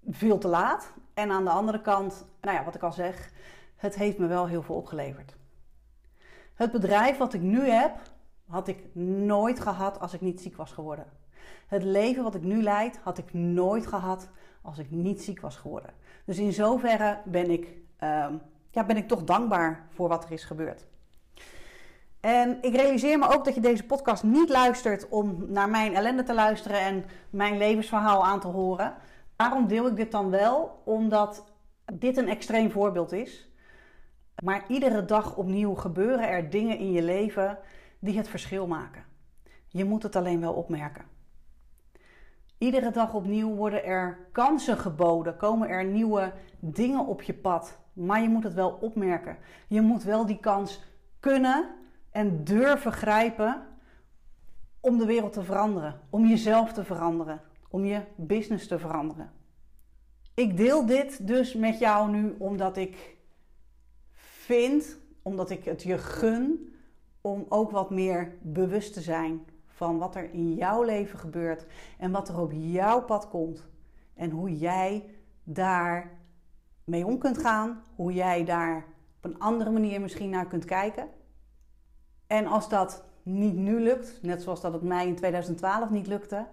veel 0.07 0.37
te 0.37 0.47
laat. 0.47 0.93
En 1.13 1.31
aan 1.31 1.43
de 1.43 1.49
andere 1.49 1.81
kant, 1.81 2.25
nou 2.41 2.57
ja, 2.57 2.63
wat 2.63 2.75
ik 2.75 2.83
al 2.83 2.91
zeg, 2.91 3.31
het 3.75 3.95
heeft 3.95 4.17
me 4.17 4.27
wel 4.27 4.47
heel 4.47 4.63
veel 4.63 4.75
opgeleverd. 4.75 5.35
Het 6.53 6.71
bedrijf 6.71 7.17
wat 7.17 7.33
ik 7.33 7.41
nu 7.41 7.69
heb, 7.69 7.99
had 8.47 8.67
ik 8.67 8.95
nooit 8.95 9.59
gehad 9.59 9.99
als 9.99 10.13
ik 10.13 10.21
niet 10.21 10.41
ziek 10.41 10.55
was 10.55 10.71
geworden. 10.71 11.05
Het 11.67 11.83
leven 11.83 12.23
wat 12.23 12.35
ik 12.35 12.43
nu 12.43 12.63
leid, 12.63 12.99
had 13.03 13.17
ik 13.17 13.33
nooit 13.33 13.87
gehad 13.87 14.29
als 14.61 14.77
ik 14.77 14.91
niet 14.91 15.21
ziek 15.21 15.41
was 15.41 15.55
geworden. 15.55 15.93
Dus 16.25 16.37
in 16.37 16.53
zoverre 16.53 17.17
ben 17.25 17.49
ik, 17.49 17.67
uh, 18.03 18.25
ja, 18.71 18.83
ben 18.83 18.97
ik 18.97 19.07
toch 19.07 19.23
dankbaar 19.23 19.87
voor 19.89 20.07
wat 20.07 20.23
er 20.23 20.31
is 20.31 20.43
gebeurd. 20.43 20.85
En 22.19 22.57
ik 22.61 22.75
realiseer 22.75 23.19
me 23.19 23.33
ook 23.35 23.45
dat 23.45 23.55
je 23.55 23.61
deze 23.61 23.85
podcast 23.85 24.23
niet 24.23 24.49
luistert 24.49 25.09
om 25.09 25.45
naar 25.47 25.69
mijn 25.69 25.95
ellende 25.95 26.23
te 26.23 26.33
luisteren 26.33 26.79
en 26.79 27.05
mijn 27.29 27.57
levensverhaal 27.57 28.25
aan 28.25 28.39
te 28.39 28.47
horen. 28.47 28.95
Waarom 29.35 29.67
deel 29.67 29.87
ik 29.87 29.95
dit 29.95 30.11
dan 30.11 30.29
wel? 30.29 30.81
Omdat 30.85 31.45
dit 31.93 32.17
een 32.17 32.29
extreem 32.29 32.71
voorbeeld 32.71 33.11
is. 33.11 33.49
Maar 34.43 34.65
iedere 34.67 35.05
dag 35.05 35.35
opnieuw 35.35 35.75
gebeuren 35.75 36.29
er 36.29 36.49
dingen 36.49 36.77
in 36.77 36.91
je 36.91 37.01
leven 37.01 37.57
die 37.99 38.17
het 38.17 38.27
verschil 38.27 38.67
maken. 38.67 39.03
Je 39.67 39.85
moet 39.85 40.03
het 40.03 40.15
alleen 40.15 40.41
wel 40.41 40.53
opmerken. 40.53 41.05
Iedere 42.57 42.91
dag 42.91 43.13
opnieuw 43.13 43.55
worden 43.55 43.83
er 43.83 44.27
kansen 44.31 44.77
geboden, 44.77 45.37
komen 45.37 45.69
er 45.69 45.85
nieuwe 45.85 46.33
dingen 46.59 47.05
op 47.05 47.21
je 47.21 47.33
pad. 47.33 47.77
Maar 47.93 48.21
je 48.21 48.29
moet 48.29 48.43
het 48.43 48.53
wel 48.53 48.77
opmerken. 48.81 49.37
Je 49.67 49.81
moet 49.81 50.03
wel 50.03 50.25
die 50.25 50.39
kans 50.39 50.83
kunnen 51.19 51.75
en 52.11 52.43
durven 52.43 52.91
grijpen 52.91 53.63
om 54.79 54.97
de 54.97 55.05
wereld 55.05 55.33
te 55.33 55.43
veranderen, 55.43 55.99
om 56.09 56.25
jezelf 56.25 56.73
te 56.73 56.83
veranderen, 56.83 57.41
om 57.69 57.85
je 57.85 58.01
business 58.15 58.67
te 58.67 58.79
veranderen. 58.79 59.31
Ik 60.33 60.57
deel 60.57 60.85
dit 60.85 61.27
dus 61.27 61.53
met 61.53 61.79
jou 61.79 62.11
nu 62.11 62.35
omdat 62.37 62.77
ik 62.77 63.17
vind, 64.13 64.97
omdat 65.21 65.49
ik 65.49 65.65
het 65.65 65.83
je 65.83 65.97
gun, 65.97 66.73
om 67.21 67.45
ook 67.49 67.71
wat 67.71 67.89
meer 67.89 68.35
bewust 68.41 68.93
te 68.93 69.01
zijn 69.01 69.45
van 69.77 69.97
wat 69.97 70.15
er 70.15 70.33
in 70.33 70.53
jouw 70.53 70.83
leven 70.83 71.19
gebeurt 71.19 71.65
en 71.97 72.11
wat 72.11 72.29
er 72.29 72.39
op 72.39 72.51
jouw 72.53 73.01
pad 73.01 73.29
komt 73.29 73.67
en 74.13 74.29
hoe 74.29 74.57
jij 74.57 75.05
daar 75.43 76.11
mee 76.83 77.05
om 77.05 77.17
kunt 77.17 77.37
gaan, 77.37 77.83
hoe 77.95 78.13
jij 78.13 78.45
daar 78.45 78.85
op 79.17 79.25
een 79.25 79.39
andere 79.39 79.69
manier 79.69 80.01
misschien 80.01 80.29
naar 80.29 80.47
kunt 80.47 80.65
kijken. 80.65 81.07
En 82.27 82.47
als 82.47 82.69
dat 82.69 83.03
niet 83.23 83.55
nu 83.55 83.79
lukt, 83.79 84.19
net 84.21 84.41
zoals 84.41 84.61
dat 84.61 84.73
het 84.73 84.81
mij 84.81 85.07
in 85.07 85.15
2012 85.15 85.89
niet 85.89 86.07
lukte, 86.07 86.47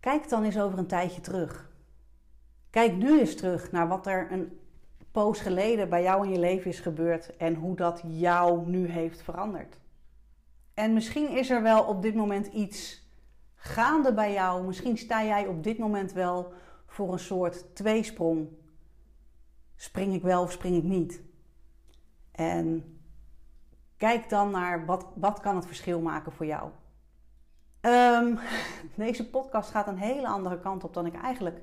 kijk 0.00 0.28
dan 0.28 0.44
eens 0.44 0.60
over 0.60 0.78
een 0.78 0.86
tijdje 0.86 1.20
terug. 1.20 1.70
Kijk 2.70 2.96
nu 2.96 3.20
eens 3.20 3.36
terug 3.36 3.72
naar 3.72 3.88
wat 3.88 4.06
er 4.06 4.32
een 4.32 4.58
poos 5.12 5.40
geleden 5.40 5.88
bij 5.88 6.02
jou 6.02 6.24
in 6.24 6.32
je 6.32 6.38
leven 6.38 6.70
is 6.70 6.80
gebeurd 6.80 7.36
en 7.36 7.54
hoe 7.54 7.76
dat 7.76 8.02
jou 8.06 8.66
nu 8.66 8.86
heeft 8.86 9.22
veranderd. 9.22 9.80
En 10.74 10.92
misschien 10.92 11.28
is 11.28 11.50
er 11.50 11.62
wel 11.62 11.82
op 11.82 12.02
dit 12.02 12.14
moment 12.14 12.46
iets 12.46 13.02
gaande 13.54 14.14
bij 14.14 14.32
jou. 14.32 14.66
Misschien 14.66 14.98
sta 14.98 15.24
jij 15.24 15.46
op 15.46 15.62
dit 15.62 15.78
moment 15.78 16.12
wel 16.12 16.52
voor 16.86 17.12
een 17.12 17.18
soort 17.18 17.74
tweesprong. 17.74 18.48
Spring 19.76 20.14
ik 20.14 20.22
wel 20.22 20.42
of 20.42 20.52
spring 20.52 20.76
ik 20.76 20.82
niet? 20.82 21.22
En 22.32 22.98
kijk 23.96 24.28
dan 24.28 24.50
naar 24.50 24.86
wat, 24.86 25.06
wat 25.14 25.40
kan 25.40 25.56
het 25.56 25.66
verschil 25.66 26.00
maken 26.00 26.32
voor 26.32 26.46
jou. 26.46 26.70
Um, 27.80 28.38
deze 28.94 29.30
podcast 29.30 29.70
gaat 29.70 29.86
een 29.86 29.98
hele 29.98 30.28
andere 30.28 30.60
kant 30.60 30.84
op 30.84 30.94
dan 30.94 31.06
ik 31.06 31.14
eigenlijk 31.14 31.60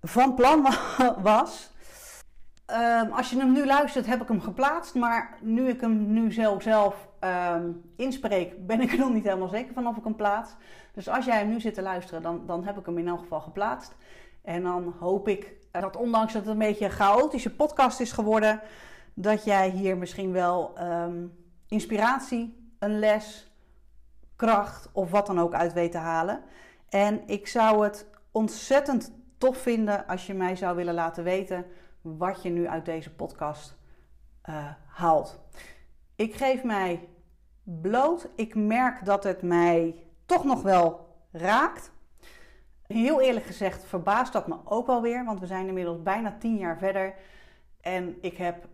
van 0.00 0.34
plan 0.34 0.62
was. 1.22 1.72
Um, 2.66 3.12
als 3.12 3.30
je 3.30 3.36
hem 3.36 3.52
nu 3.52 3.66
luistert, 3.66 4.06
heb 4.06 4.22
ik 4.22 4.28
hem 4.28 4.40
geplaatst. 4.40 4.94
Maar 4.94 5.38
nu 5.40 5.68
ik 5.68 5.80
hem 5.80 6.12
nu 6.12 6.32
zelf, 6.32 6.62
zelf 6.62 7.08
um, 7.24 7.82
inspreek, 7.96 8.66
ben 8.66 8.80
ik 8.80 8.92
er 8.92 8.98
nog 8.98 9.12
niet 9.12 9.24
helemaal 9.24 9.48
zeker 9.48 9.74
van 9.74 9.86
of 9.86 9.96
ik 9.96 10.04
hem 10.04 10.16
plaats. 10.16 10.54
Dus 10.92 11.08
als 11.08 11.24
jij 11.24 11.38
hem 11.38 11.48
nu 11.48 11.60
zit 11.60 11.74
te 11.74 11.82
luisteren, 11.82 12.22
dan, 12.22 12.46
dan 12.46 12.64
heb 12.64 12.78
ik 12.78 12.86
hem 12.86 12.98
in 12.98 13.08
elk 13.08 13.18
geval 13.18 13.40
geplaatst. 13.40 13.94
En 14.42 14.62
dan 14.62 14.94
hoop 14.98 15.28
ik 15.28 15.52
dat 15.70 15.96
ondanks 15.96 16.32
dat 16.32 16.42
het 16.42 16.50
een 16.50 16.58
beetje 16.58 16.84
een 16.84 16.90
chaotische 16.90 17.54
podcast 17.54 18.00
is 18.00 18.12
geworden, 18.12 18.60
dat 19.14 19.44
jij 19.44 19.68
hier 19.70 19.96
misschien 19.96 20.32
wel 20.32 20.74
um, 20.80 21.32
inspiratie, 21.68 22.72
een 22.78 22.98
les, 22.98 23.52
kracht 24.36 24.88
of 24.92 25.10
wat 25.10 25.26
dan 25.26 25.40
ook 25.40 25.54
uit 25.54 25.72
weet 25.72 25.92
te 25.92 25.98
halen. 25.98 26.42
En 26.88 27.22
ik 27.26 27.46
zou 27.46 27.84
het 27.84 28.06
ontzettend 28.30 29.12
tof 29.38 29.56
vinden 29.56 30.06
als 30.06 30.26
je 30.26 30.34
mij 30.34 30.56
zou 30.56 30.76
willen 30.76 30.94
laten 30.94 31.24
weten 31.24 31.66
wat 32.00 32.42
je 32.42 32.50
nu 32.50 32.68
uit 32.68 32.84
deze 32.84 33.14
podcast 33.14 33.76
uh, 34.48 34.70
haalt. 34.86 35.40
Ik 36.16 36.34
geef 36.34 36.62
mij 36.62 37.08
bloot. 37.64 38.28
Ik 38.36 38.54
merk 38.54 39.04
dat 39.04 39.24
het 39.24 39.42
mij 39.42 40.06
toch 40.26 40.44
nog 40.44 40.62
wel 40.62 41.08
raakt. 41.32 41.92
Heel 42.86 43.20
eerlijk 43.20 43.46
gezegd 43.46 43.84
verbaast 43.84 44.32
dat 44.32 44.46
me 44.46 44.56
ook 44.64 44.86
wel 44.86 45.02
weer, 45.02 45.24
want 45.24 45.40
we 45.40 45.46
zijn 45.46 45.66
inmiddels 45.66 46.02
bijna 46.02 46.36
tien 46.38 46.56
jaar 46.56 46.78
verder. 46.78 47.14
En 47.80 48.16
ik 48.20 48.36
heb 48.36 48.68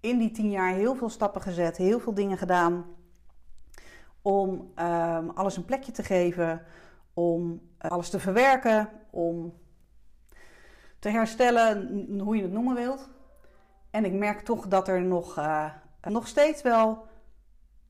in 0.00 0.18
die 0.18 0.30
tien 0.30 0.50
jaar 0.50 0.72
heel 0.72 0.94
veel 0.94 1.08
stappen 1.08 1.42
gezet, 1.42 1.76
heel 1.76 2.00
veel 2.00 2.14
dingen 2.14 2.38
gedaan 2.38 2.84
om 4.22 4.72
um, 4.76 5.30
alles 5.30 5.56
een 5.56 5.64
plekje 5.64 5.92
te 5.92 6.02
geven, 6.02 6.62
om 7.14 7.60
alles 7.78 8.10
te 8.10 8.20
verwerken, 8.20 8.88
om 9.10 9.54
te 10.98 11.08
herstellen, 11.08 12.06
hoe 12.20 12.36
je 12.36 12.42
het 12.42 12.52
noemen 12.52 12.74
wilt. 12.74 13.08
En 13.90 14.04
ik 14.04 14.12
merk 14.12 14.40
toch 14.40 14.68
dat 14.68 14.88
er 14.88 15.02
nog, 15.02 15.38
uh, 15.38 15.70
nog 16.02 16.28
steeds 16.28 16.62
wel 16.62 17.06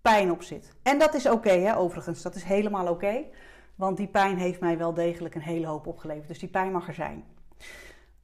pijn 0.03 0.31
op 0.31 0.43
zit. 0.43 0.73
En 0.83 0.99
dat 0.99 1.15
is 1.15 1.27
oké, 1.27 1.75
overigens. 1.77 2.23
Dat 2.23 2.35
is 2.35 2.43
helemaal 2.43 2.89
oké. 2.89 3.25
want 3.75 3.97
die 3.97 4.07
pijn 4.07 4.37
heeft 4.37 4.61
mij 4.61 4.79
wel 4.79 4.95
degelijk 4.95 5.35
een 5.35 5.41
hele 5.41 5.67
hoop 5.67 5.87
opgeleverd. 5.87 6.29
Dus 6.29 6.39
die 6.39 6.49
pijn 6.49 6.73
mag 6.73 6.89
er 6.89 6.95
zijn. 6.95 7.25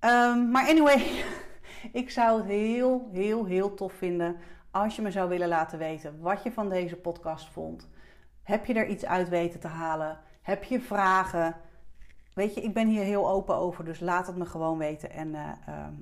Um, 0.00 0.50
maar 0.50 0.68
anyway, 0.68 1.24
ik 1.92 2.10
zou 2.10 2.38
het 2.38 2.46
heel, 2.46 3.08
heel, 3.12 3.44
heel 3.44 3.74
tof 3.74 3.92
vinden 3.92 4.36
als 4.70 4.96
je 4.96 5.02
me 5.02 5.10
zou 5.10 5.28
willen 5.28 5.48
laten 5.48 5.78
weten 5.78 6.20
wat 6.20 6.42
je 6.42 6.52
van 6.52 6.68
deze 6.68 6.96
podcast 6.96 7.48
vond. 7.48 7.88
Heb 8.42 8.66
je 8.66 8.74
er 8.74 8.86
iets 8.86 9.04
uit 9.04 9.28
weten 9.28 9.60
te 9.60 9.66
halen? 9.66 10.18
Heb 10.42 10.64
je 10.64 10.80
vragen? 10.80 11.56
Weet 12.38 12.54
je, 12.54 12.60
ik 12.60 12.74
ben 12.74 12.88
hier 12.88 13.02
heel 13.02 13.30
open 13.30 13.54
over, 13.54 13.84
dus 13.84 14.00
laat 14.00 14.26
het 14.26 14.36
me 14.36 14.44
gewoon 14.44 14.78
weten 14.78 15.10
en 15.10 15.28
uh, 15.28 15.50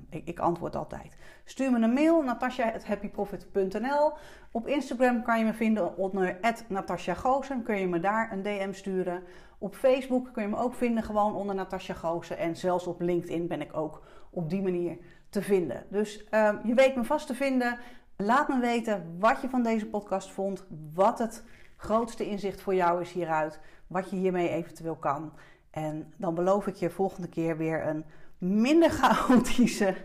ik, 0.09 0.27
ik, 0.27 0.39
antwoord 0.39 0.75
altijd. 0.75 1.17
Stuur 1.43 1.71
me 1.71 1.79
een 1.79 1.93
mail, 1.93 2.21
natasja.happyprofit.nl. 2.21 4.11
Op 4.51 4.67
Instagram 4.67 5.23
kan 5.23 5.39
je 5.39 5.45
me 5.45 5.53
vinden 5.53 5.97
onder 5.97 6.39
Natasja 6.67 7.15
kun 7.63 7.79
je 7.79 7.87
me 7.87 7.99
daar 7.99 8.31
een 8.31 8.43
DM 8.43 8.73
sturen. 8.73 9.23
Op 9.57 9.75
Facebook 9.75 10.29
kun 10.33 10.43
je 10.43 10.49
me 10.49 10.57
ook 10.57 10.73
vinden, 10.73 11.03
gewoon 11.03 11.35
onder 11.35 11.55
Natasja 11.55 11.93
Goosen. 11.93 12.37
En 12.37 12.55
zelfs 12.55 12.87
op 12.87 13.01
LinkedIn 13.01 13.47
ben 13.47 13.61
ik 13.61 13.77
ook 13.77 14.03
op 14.29 14.49
die 14.49 14.61
manier 14.61 14.97
te 15.29 15.41
vinden. 15.41 15.85
Dus 15.89 16.25
uh, 16.31 16.53
je 16.63 16.73
weet 16.73 16.95
me 16.95 17.03
vast 17.03 17.27
te 17.27 17.35
vinden. 17.35 17.77
Laat 18.17 18.47
me 18.47 18.59
weten 18.59 19.15
wat 19.19 19.41
je 19.41 19.49
van 19.49 19.63
deze 19.63 19.87
podcast 19.87 20.31
vond, 20.31 20.65
wat 20.93 21.19
het 21.19 21.43
grootste 21.77 22.29
inzicht 22.29 22.61
voor 22.61 22.75
jou 22.75 23.01
is 23.01 23.11
hieruit, 23.11 23.59
wat 23.87 24.09
je 24.09 24.15
hiermee 24.15 24.49
eventueel 24.49 24.95
kan. 24.95 25.31
En 25.77 26.13
dan 26.15 26.33
beloof 26.35 26.67
ik 26.67 26.75
je 26.75 26.89
volgende 26.89 27.27
keer 27.27 27.57
weer 27.57 27.87
een 27.87 28.05
minder 28.37 28.89
chaotische 29.01 29.95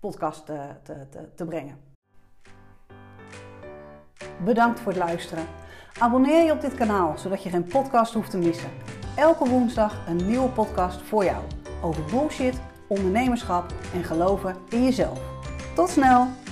podcast 0.00 0.46
te, 0.46 0.68
te, 0.82 1.06
te, 1.10 1.34
te 1.34 1.44
brengen. 1.44 1.76
Bedankt 4.44 4.80
voor 4.80 4.92
het 4.92 5.00
luisteren. 5.00 5.46
Abonneer 5.98 6.44
je 6.44 6.52
op 6.52 6.60
dit 6.60 6.74
kanaal, 6.74 7.18
zodat 7.18 7.42
je 7.42 7.50
geen 7.50 7.64
podcast 7.64 8.14
hoeft 8.14 8.30
te 8.30 8.38
missen. 8.38 8.70
Elke 9.16 9.48
woensdag 9.48 10.08
een 10.08 10.26
nieuwe 10.26 10.48
podcast 10.48 11.02
voor 11.02 11.24
jou 11.24 11.44
over 11.82 12.04
bullshit, 12.04 12.60
ondernemerschap 12.88 13.72
en 13.94 14.04
geloven 14.04 14.56
in 14.68 14.84
jezelf. 14.84 15.20
Tot 15.74 15.88
snel! 15.88 16.43